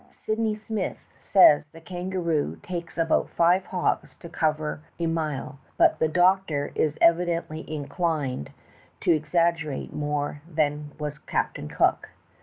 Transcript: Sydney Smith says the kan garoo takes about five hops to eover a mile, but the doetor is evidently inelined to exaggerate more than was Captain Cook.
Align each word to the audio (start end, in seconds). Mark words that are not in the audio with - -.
Sydney 0.09 0.55
Smith 0.55 0.97
says 1.19 1.67
the 1.67 1.79
kan 1.79 2.09
garoo 2.09 2.59
takes 2.63 2.97
about 2.97 3.29
five 3.29 3.65
hops 3.67 4.15
to 4.15 4.29
eover 4.29 4.79
a 4.97 5.05
mile, 5.05 5.59
but 5.77 5.99
the 5.99 6.07
doetor 6.07 6.71
is 6.73 6.97
evidently 6.99 7.61
inelined 7.67 8.47
to 9.01 9.11
exaggerate 9.13 9.93
more 9.93 10.41
than 10.47 10.89
was 10.97 11.19
Captain 11.19 11.67
Cook. 11.67 12.09